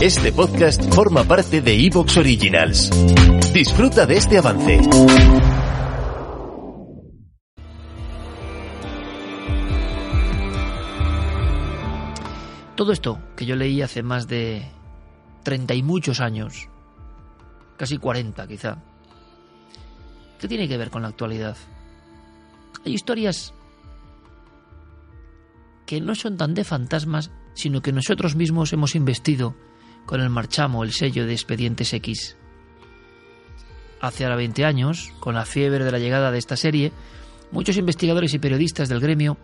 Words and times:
Este 0.00 0.30
podcast 0.30 0.94
forma 0.94 1.24
parte 1.24 1.60
de 1.60 1.74
Evox 1.74 2.18
Originals. 2.18 2.88
Disfruta 3.52 4.06
de 4.06 4.16
este 4.16 4.38
avance. 4.38 4.78
Todo 12.76 12.92
esto 12.92 13.18
que 13.34 13.44
yo 13.44 13.56
leí 13.56 13.82
hace 13.82 14.04
más 14.04 14.28
de 14.28 14.70
30 15.42 15.74
y 15.74 15.82
muchos 15.82 16.20
años, 16.20 16.68
casi 17.76 17.98
40 17.98 18.46
quizá, 18.46 18.80
¿qué 20.38 20.46
tiene 20.46 20.68
que 20.68 20.78
ver 20.78 20.90
con 20.90 21.02
la 21.02 21.08
actualidad? 21.08 21.56
Hay 22.86 22.94
historias 22.94 23.52
que 25.86 26.00
no 26.00 26.14
son 26.14 26.36
tan 26.36 26.54
de 26.54 26.62
fantasmas, 26.62 27.32
sino 27.54 27.82
que 27.82 27.92
nosotros 27.92 28.36
mismos 28.36 28.72
hemos 28.72 28.94
investido 28.94 29.56
con 30.08 30.22
el 30.22 30.30
marchamo, 30.30 30.84
el 30.84 30.92
sello 30.92 31.26
de 31.26 31.34
Expedientes 31.34 31.92
X. 31.92 32.34
Hace 34.00 34.24
ahora 34.24 34.36
20 34.36 34.64
años, 34.64 35.12
con 35.20 35.34
la 35.34 35.44
fiebre 35.44 35.84
de 35.84 35.92
la 35.92 35.98
llegada 35.98 36.30
de 36.30 36.38
esta 36.38 36.56
serie, 36.56 36.92
muchos 37.52 37.76
investigadores 37.76 38.32
y 38.32 38.38
periodistas 38.38 38.88
del 38.88 39.00
gremio 39.00 39.36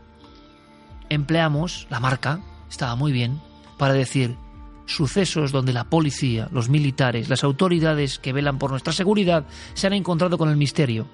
empleamos 1.11 1.87
la 1.91 2.01
marca, 2.01 2.41
estaba 2.71 2.97
muy 2.97 3.13
bien, 3.13 3.43
para 3.77 3.93
decir 3.93 4.39
sucesos 4.87 5.53
donde 5.53 5.75
la 5.75 5.85
policía, 5.85 6.49
los 6.51 6.71
militares, 6.71 7.29
las 7.29 7.45
autoridades 7.45 8.19
que 8.19 8.33
velan 8.33 8.59
por 8.59 8.71
nuestra 8.71 8.95
seguridad 8.95 9.45
se 9.75 9.87
han 9.87 9.93
encontrado 9.93 10.39
con 10.39 10.49
el 10.49 10.57
misterio 10.57 11.07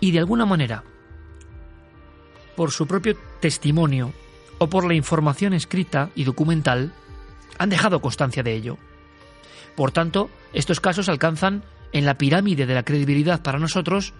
y 0.00 0.12
de 0.12 0.20
alguna 0.20 0.46
manera, 0.46 0.82
por 2.56 2.70
su 2.70 2.86
propio 2.86 3.18
testimonio 3.40 4.14
o 4.56 4.70
por 4.70 4.86
la 4.86 4.94
información 4.94 5.52
escrita 5.52 6.08
y 6.14 6.24
documental, 6.24 6.94
han 7.58 7.68
dejado 7.68 8.00
constancia 8.00 8.42
de 8.42 8.54
ello. 8.54 8.78
Por 9.76 9.90
tanto, 9.92 10.30
estos 10.52 10.80
casos 10.80 11.08
alcanzan 11.08 11.64
en 11.92 12.04
la 12.04 12.18
pirámide 12.18 12.66
de 12.66 12.74
la 12.74 12.82
credibilidad 12.82 13.42
para 13.42 13.58
nosotros 13.58 14.14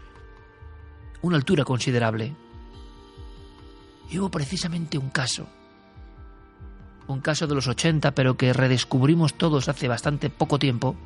una 1.22 1.36
altura 1.36 1.64
considerable. 1.64 2.34
Y 4.10 4.18
hubo 4.18 4.30
precisamente 4.30 4.98
un 4.98 5.10
caso, 5.10 5.48
un 7.06 7.20
caso 7.20 7.46
de 7.46 7.54
los 7.54 7.66
80, 7.66 8.12
pero 8.14 8.36
que 8.36 8.52
redescubrimos 8.52 9.34
todos 9.34 9.68
hace 9.68 9.88
bastante 9.88 10.30
poco 10.30 10.58
tiempo, 10.58 10.96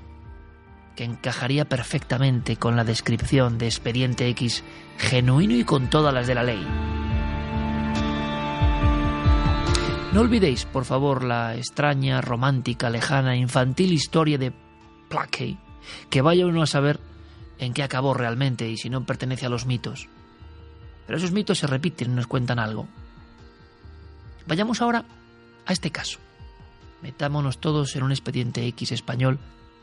que 0.96 1.04
encajaría 1.04 1.64
perfectamente 1.64 2.56
con 2.56 2.74
la 2.74 2.84
descripción 2.84 3.56
de 3.56 3.66
Expediente 3.66 4.28
X 4.28 4.64
genuino 4.98 5.54
y 5.54 5.64
con 5.64 5.88
todas 5.88 6.12
las 6.12 6.26
de 6.26 6.34
la 6.34 6.42
ley. 6.42 6.66
No 10.12 10.22
olvidéis, 10.22 10.64
por 10.64 10.86
favor, 10.86 11.22
la 11.22 11.54
extraña, 11.54 12.22
romántica, 12.22 12.88
lejana, 12.88 13.36
infantil 13.36 13.92
historia 13.92 14.38
de 14.38 14.54
Plackey, 15.10 15.58
que 16.08 16.22
vaya 16.22 16.46
uno 16.46 16.62
a 16.62 16.66
saber 16.66 16.98
en 17.58 17.74
qué 17.74 17.82
acabó 17.82 18.14
realmente 18.14 18.70
y 18.70 18.78
si 18.78 18.88
no 18.88 19.04
pertenece 19.04 19.44
a 19.44 19.50
los 19.50 19.66
mitos. 19.66 20.08
Pero 21.06 21.18
esos 21.18 21.32
mitos 21.32 21.58
se 21.58 21.66
repiten 21.66 22.12
y 22.12 22.14
nos 22.14 22.26
cuentan 22.26 22.58
algo. 22.58 22.88
Vayamos 24.47 24.80
ahora 24.80 25.04
a 25.66 25.72
este 25.74 25.91
caso. 25.91 26.18
Metámonos 27.02 27.58
todos 27.58 27.94
en 27.94 28.02
un 28.02 28.10
expediente 28.10 28.66
X 28.68 28.92
español 28.92 29.38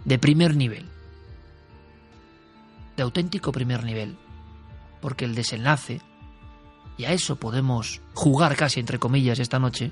de 0.05 0.17
primer 0.17 0.55
nivel. 0.55 0.87
De 2.97 3.03
auténtico 3.03 3.51
primer 3.51 3.83
nivel. 3.83 4.17
Porque 5.01 5.25
el 5.25 5.35
desenlace, 5.35 6.01
y 6.97 7.05
a 7.05 7.11
eso 7.11 7.35
podemos 7.35 8.01
jugar 8.15 8.55
casi 8.55 8.79
entre 8.79 8.97
comillas 8.97 9.37
esta 9.37 9.59
noche, 9.59 9.91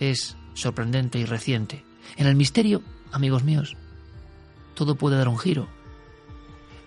es 0.00 0.36
sorprendente 0.54 1.18
y 1.18 1.24
reciente. 1.24 1.84
En 2.16 2.26
el 2.26 2.34
misterio, 2.34 2.82
amigos 3.12 3.44
míos, 3.44 3.76
todo 4.74 4.96
puede 4.96 5.16
dar 5.16 5.28
un 5.28 5.38
giro. 5.38 5.68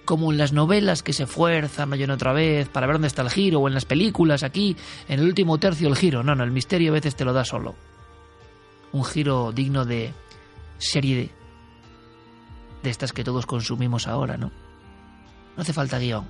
Como 0.03 0.31
en 0.31 0.37
las 0.37 0.51
novelas 0.51 1.01
que 1.01 1.13
se 1.13 1.25
fuerzan 1.25 1.87
una 1.87 1.97
y 1.97 2.03
otra 2.03 2.33
vez 2.33 2.67
para 2.67 2.87
ver 2.87 2.95
dónde 2.95 3.07
está 3.07 3.21
el 3.21 3.29
giro, 3.29 3.59
o 3.59 3.67
en 3.69 3.73
las 3.73 3.85
películas 3.85 4.43
aquí, 4.43 4.75
en 5.07 5.19
el 5.19 5.25
último 5.25 5.57
tercio 5.59 5.87
el 5.87 5.95
giro. 5.95 6.23
No, 6.23 6.35
no, 6.35 6.43
el 6.43 6.51
misterio 6.51 6.91
a 6.91 6.95
veces 6.95 7.15
te 7.15 7.23
lo 7.23 7.31
da 7.31 7.45
solo. 7.45 7.75
Un 8.91 9.05
giro 9.05 9.53
digno 9.53 9.85
de 9.85 10.13
serie 10.77 11.15
de, 11.15 11.29
de 12.83 12.89
estas 12.89 13.13
que 13.13 13.23
todos 13.23 13.45
consumimos 13.45 14.07
ahora, 14.07 14.35
¿no? 14.35 14.51
No 15.55 15.61
hace 15.61 15.71
falta 15.71 15.99
guion. 15.99 16.25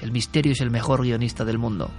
El 0.00 0.12
misterio 0.12 0.52
es 0.52 0.60
el 0.60 0.70
mejor 0.70 1.02
guionista 1.02 1.44
del 1.44 1.58
mundo. 1.58 1.90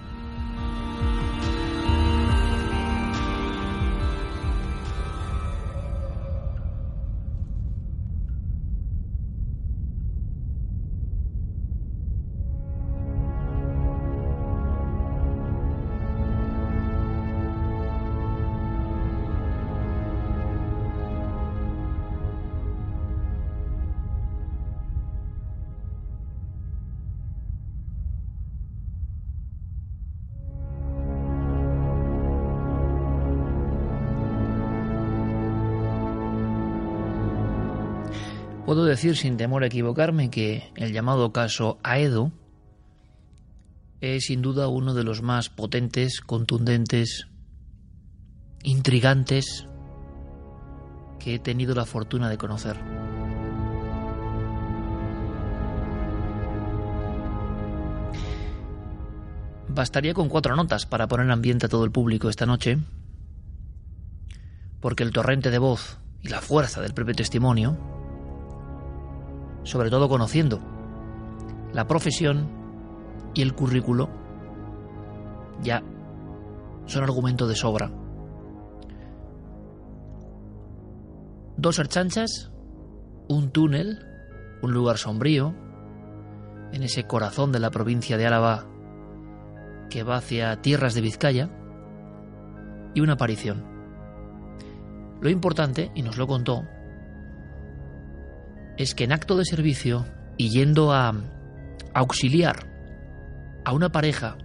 Puedo 38.66 38.86
decir 38.86 39.16
sin 39.16 39.38
temor 39.38 39.64
a 39.64 39.68
equivocarme 39.68 40.32
que 40.32 40.72
el 40.76 40.92
llamado 40.92 41.32
caso 41.32 41.78
Aedo 41.84 42.32
es 44.02 44.26
sin 44.26 44.42
duda 44.42 44.68
uno 44.68 44.96
de 44.96 45.04
los 45.04 45.22
más 45.22 45.50
potentes, 45.50 46.20
contundentes, 46.20 47.28
intrigantes 48.64 49.68
que 51.20 51.36
he 51.36 51.40
tenido 51.40 51.76
la 51.76 51.86
fortuna 51.86 52.28
de 52.28 52.40
conocer. 52.40 52.76
Bastaría 59.70 60.16
con 60.16 60.28
cuatro 60.28 60.56
notas 60.56 60.88
para 60.88 61.08
poner 61.08 61.30
ambiente 61.30 61.68
a 61.68 61.70
todo 61.70 61.84
el 61.84 61.92
público 61.92 62.30
esta 62.30 62.48
noche, 62.48 62.80
porque 64.80 65.04
el 65.04 65.12
torrente 65.12 65.52
de 65.52 65.60
voz 65.60 66.00
y 66.24 66.30
la 66.30 66.42
fuerza 66.42 66.82
del 66.82 66.96
propio 66.96 67.14
testimonio 67.14 67.78
sobre 69.66 69.90
todo 69.90 70.08
conociendo 70.08 70.62
la 71.74 71.86
profesión 71.88 72.48
y 73.34 73.42
el 73.42 73.54
currículo, 73.54 74.10
ya 75.62 75.84
son 76.86 77.04
argumento 77.04 77.48
de 77.48 77.56
sobra. 77.56 77.92
Dos 81.58 81.80
archanchas, 81.80 82.52
un 83.28 83.52
túnel, 83.52 84.00
un 84.62 84.72
lugar 84.72 84.98
sombrío, 84.98 85.54
en 86.72 86.84
ese 86.84 87.06
corazón 87.06 87.52
de 87.52 87.60
la 87.60 87.72
provincia 87.72 88.18
de 88.18 88.26
Álava 88.26 88.68
que 89.90 90.04
va 90.04 90.18
hacia 90.18 90.62
tierras 90.62 90.94
de 90.94 91.02
Vizcaya, 91.02 91.50
y 92.94 93.02
una 93.02 93.14
aparición. 93.14 93.66
Lo 95.22 95.30
importante, 95.30 95.92
y 95.94 96.02
nos 96.02 96.18
lo 96.18 96.28
contó, 96.28 96.64
es 98.78 98.96
que 98.96 99.06
en 99.06 99.14
acto 99.14 99.38
de 99.38 99.46
servicio 99.46 100.06
y 100.38 100.50
yendo 100.50 100.94
a 100.94 101.14
auxiliar 101.94 102.68
a 103.64 103.74
una 103.74 103.92
pareja 103.92 104.38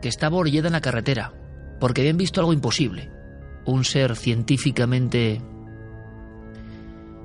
que 0.00 0.08
estaba 0.08 0.36
orillada 0.36 0.68
en 0.68 0.72
la 0.72 0.80
carretera 0.80 1.32
porque 1.80 2.00
habían 2.00 2.16
visto 2.16 2.40
algo 2.40 2.52
imposible, 2.52 3.10
un 3.66 3.84
ser 3.84 4.16
científicamente 4.16 5.42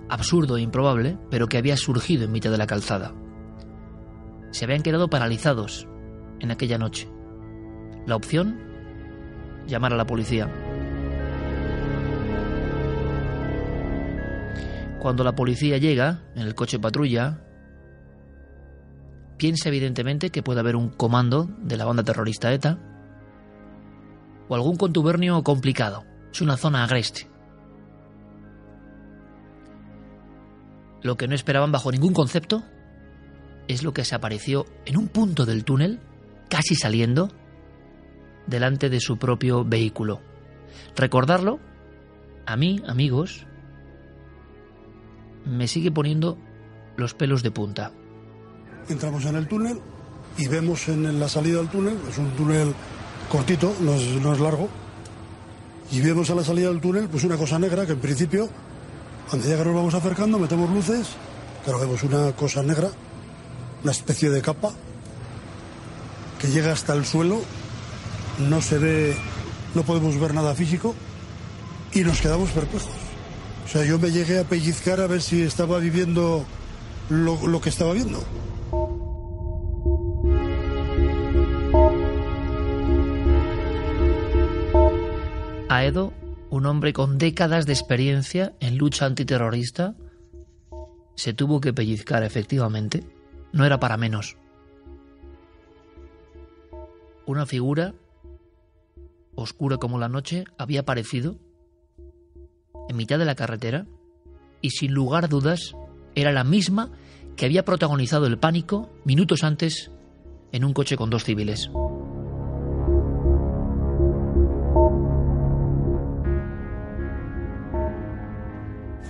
absurdo 0.09 0.57
e 0.57 0.61
improbable, 0.61 1.17
pero 1.29 1.47
que 1.47 1.57
había 1.57 1.77
surgido 1.77 2.25
en 2.25 2.31
mitad 2.31 2.51
de 2.51 2.57
la 2.57 2.67
calzada. 2.67 3.13
Se 4.51 4.65
habían 4.65 4.81
quedado 4.81 5.09
paralizados 5.09 5.87
en 6.39 6.51
aquella 6.51 6.77
noche. 6.77 7.07
La 8.05 8.15
opción, 8.15 8.59
llamar 9.67 9.93
a 9.93 9.97
la 9.97 10.07
policía. 10.07 10.49
Cuando 14.99 15.23
la 15.23 15.35
policía 15.35 15.77
llega 15.77 16.23
en 16.35 16.43
el 16.43 16.55
coche 16.55 16.79
patrulla, 16.79 17.41
piensa 19.37 19.69
evidentemente 19.69 20.29
que 20.29 20.43
puede 20.43 20.59
haber 20.59 20.75
un 20.75 20.89
comando 20.89 21.49
de 21.61 21.77
la 21.77 21.85
banda 21.85 22.03
terrorista 22.03 22.53
ETA 22.53 22.77
o 24.47 24.55
algún 24.55 24.75
contubernio 24.75 25.41
complicado. 25.43 26.05
Es 26.31 26.41
una 26.41 26.57
zona 26.57 26.83
agreste. 26.83 27.27
Lo 31.01 31.15
que 31.15 31.27
no 31.27 31.35
esperaban 31.35 31.71
bajo 31.71 31.91
ningún 31.91 32.13
concepto 32.13 32.63
es 33.67 33.83
lo 33.83 33.93
que 33.93 34.03
se 34.03 34.15
apareció 34.15 34.65
en 34.85 34.97
un 34.97 35.07
punto 35.07 35.45
del 35.45 35.63
túnel, 35.63 36.01
casi 36.49 36.75
saliendo, 36.75 37.29
delante 38.47 38.89
de 38.89 38.99
su 38.99 39.17
propio 39.17 39.63
vehículo. 39.63 40.21
Recordarlo, 40.95 41.59
a 42.45 42.57
mí, 42.57 42.81
amigos, 42.87 43.45
me 45.49 45.67
sigue 45.67 45.91
poniendo 45.91 46.37
los 46.95 47.13
pelos 47.13 47.43
de 47.43 47.51
punta. 47.51 47.91
Entramos 48.87 49.25
en 49.25 49.35
el 49.35 49.47
túnel 49.47 49.79
y 50.37 50.47
vemos 50.47 50.87
en 50.87 51.19
la 51.19 51.27
salida 51.27 51.57
del 51.57 51.69
túnel, 51.69 51.97
es 52.09 52.17
un 52.17 52.29
túnel 52.31 52.73
cortito, 53.29 53.73
no 53.81 53.95
es, 53.95 54.39
largo, 54.39 54.69
y 55.91 56.01
vemos 56.01 56.29
a 56.29 56.35
la 56.35 56.43
salida 56.43 56.69
del 56.69 56.81
túnel 56.81 57.07
pues 57.09 57.23
una 57.23 57.37
cosa 57.37 57.59
negra 57.59 57.85
que 57.85 57.93
en 57.93 57.99
principio, 57.99 58.49
cuando 59.29 59.47
ya 59.47 59.57
que 59.57 59.65
nos 59.65 59.75
vamos 59.75 59.93
acercando, 59.93 60.39
metemos 60.39 60.69
luces, 60.69 61.07
pero 61.65 61.79
vemos 61.79 62.03
una 62.03 62.31
cosa 62.33 62.63
negra, 62.63 62.89
una 63.83 63.91
especie 63.91 64.29
de 64.29 64.41
capa 64.41 64.71
que 66.39 66.47
llega 66.47 66.71
hasta 66.71 66.93
el 66.93 67.05
suelo, 67.05 67.41
no 68.49 68.61
se 68.61 68.77
ve, 68.77 69.17
no 69.75 69.83
podemos 69.83 70.17
ver 70.19 70.33
nada 70.33 70.55
físico 70.55 70.95
y 71.93 72.01
nos 72.01 72.21
quedamos 72.21 72.49
perplejos. 72.51 73.08
O 73.69 73.71
sea, 73.71 73.85
yo 73.85 73.99
me 73.99 74.09
llegué 74.09 74.39
a 74.39 74.43
pellizcar 74.45 74.99
a 74.99 75.05
ver 75.05 75.21
si 75.21 75.43
estaba 75.43 75.77
viviendo 75.77 76.43
lo, 77.07 77.45
lo 77.45 77.61
que 77.61 77.69
estaba 77.69 77.93
viendo. 77.93 78.17
Aedo, 85.69 86.13
un 86.49 86.65
hombre 86.65 86.93
con 86.93 87.19
décadas 87.19 87.67
de 87.67 87.73
experiencia 87.73 88.55
en 88.59 88.79
lucha 88.79 89.05
antiterrorista, 89.05 89.93
se 91.13 91.33
tuvo 91.33 91.61
que 91.61 91.71
pellizcar 91.71 92.23
efectivamente. 92.23 93.03
No 93.51 93.67
era 93.67 93.79
para 93.79 93.97
menos. 93.97 94.35
Una 97.27 97.45
figura, 97.45 97.93
oscura 99.35 99.77
como 99.77 99.99
la 99.99 100.09
noche, 100.09 100.45
había 100.57 100.79
aparecido 100.79 101.37
en 102.89 102.97
mitad 102.97 103.19
de 103.19 103.25
la 103.25 103.35
carretera 103.35 103.85
y 104.61 104.71
sin 104.71 104.91
lugar 104.91 105.25
a 105.25 105.27
dudas 105.27 105.75
era 106.15 106.33
la 106.33 106.43
misma 106.43 106.91
que 107.37 107.45
había 107.45 107.63
protagonizado 107.63 108.25
el 108.25 108.39
pánico 108.39 108.89
minutos 109.05 109.43
antes 109.43 109.91
en 110.51 110.65
un 110.65 110.73
coche 110.73 110.97
con 110.97 111.09
dos 111.09 111.23
civiles. 111.23 111.69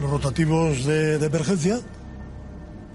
Los 0.01 0.11
rotativos 0.11 0.85
de, 0.85 1.15
emergencia 1.15 1.79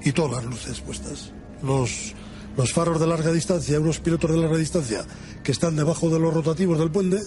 y 0.03 0.13
todas 0.13 0.33
las 0.33 0.45
luces 0.45 0.81
puestas. 0.81 1.33
Los, 1.63 2.15
los 2.57 2.73
faros 2.73 3.01
de 3.01 3.07
larga 3.07 3.33
distancia, 3.33 3.81
unos 3.81 4.01
pilotos 4.01 4.31
de 4.31 4.37
larga 4.37 4.59
distancia 4.59 5.03
que 5.43 5.53
están 5.53 5.77
debajo 5.77 6.11
de 6.11 6.21
los 6.21 6.33
rotativos 6.33 6.79
del 6.79 6.91
puente, 6.91 7.19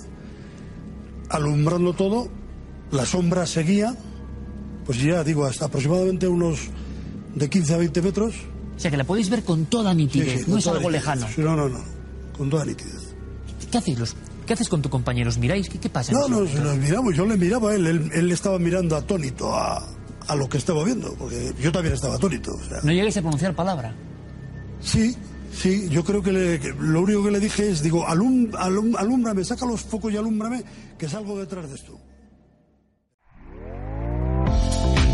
alumbrando 1.30 1.94
todo, 1.94 2.30
la 2.92 3.06
sombra 3.06 3.46
seguía, 3.46 3.96
pues 4.86 5.02
ya 5.02 5.24
digo, 5.24 5.46
hasta 5.46 5.66
aproximadamente 5.66 6.28
unos 6.28 6.60
de 7.36 7.50
15 7.50 7.74
a 7.74 7.78
20 7.78 8.02
metros. 8.02 8.36
O 8.76 8.80
sea 8.80 8.92
que 8.92 8.98
la 8.98 9.04
podéis 9.04 9.30
ver 9.30 9.44
con 9.44 9.66
toda 9.66 9.94
nitidez, 9.94 10.40
Sí, 10.40 10.46
sí, 10.46 10.52
no 10.52 10.58
es 10.58 10.68
algo 10.68 10.80
nitidez. 10.82 10.94
lejano. 11.02 11.28
Sí, 11.34 11.42
no, 11.42 11.56
no, 11.56 11.68
no, 11.70 11.80
con 12.38 12.50
toda 12.50 12.66
nitidez. 12.66 13.16
¿Qué 13.72 13.78
hacéis 13.78 14.00
los, 14.00 14.16
¿Qué 14.46 14.54
haces 14.54 14.70
con 14.70 14.82
tu 14.82 14.90
compañero? 14.90 15.30
¿Os 15.30 15.38
miráis? 15.38 15.68
¿Qué, 15.68 15.78
qué 15.80 15.90
pasa? 15.90 16.14
No, 16.14 16.28
no, 16.28 16.42
nos 16.42 16.78
miramos, 16.78 17.16
yo 17.16 17.26
le 17.26 17.36
miraba 17.38 17.72
a 17.72 17.76
él, 17.76 17.86
él, 17.88 18.10
él 18.14 18.32
estaba 18.32 18.58
mirando 18.60 18.96
atónito 18.96 19.54
a, 19.54 19.84
a 20.28 20.36
lo 20.36 20.48
que 20.48 20.58
estaba 20.58 20.84
viendo, 20.86 21.14
porque 21.16 21.54
yo 21.62 21.72
también 21.72 21.96
estaba 21.96 22.16
atónito. 22.16 22.52
o 22.54 22.64
sea. 22.70 22.80
No 22.84 22.92
llegáis 22.94 23.18
a 23.18 23.22
pronunciar 23.22 23.54
palabra. 23.56 23.94
Sí, 24.82 25.16
sí, 25.54 25.90
yo 25.90 26.04
creo 26.04 26.22
que, 26.22 26.32
le- 26.32 26.60
que 26.60 26.74
lo 26.80 27.02
único 27.02 27.24
que 27.26 27.32
le 27.32 27.40
dije 27.40 27.70
es, 27.70 27.82
digo, 27.82 28.08
alum, 28.08 28.52
alum- 28.54 28.96
alúmbrame, 28.98 29.44
saca 29.44 29.66
los 29.66 29.82
focos 29.82 30.14
y 30.14 30.18
alúmbrame, 30.18 30.64
que 30.98 31.10
salgo 31.10 31.38
detrás 31.40 31.68
de 31.68 31.76
esto. 31.76 32.00